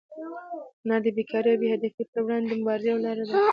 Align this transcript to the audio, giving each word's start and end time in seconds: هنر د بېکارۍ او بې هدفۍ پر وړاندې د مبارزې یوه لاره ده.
هنر 0.81 0.99
د 1.03 1.07
بېکارۍ 1.17 1.49
او 1.53 1.59
بې 1.61 1.67
هدفۍ 1.73 2.03
پر 2.11 2.19
وړاندې 2.23 2.47
د 2.49 2.53
مبارزې 2.61 2.87
یوه 2.91 3.03
لاره 3.05 3.23
ده. 3.29 3.37